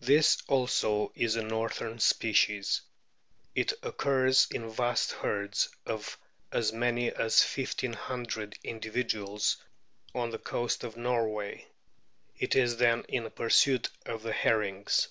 [0.00, 2.82] This also is a northern species.
[3.54, 6.18] It occurs in vast herds of
[6.52, 9.56] as many as fifteen hundred individuals
[10.14, 11.66] on the coast of Norway;
[12.38, 15.08] it is then in pursuit of the herrings.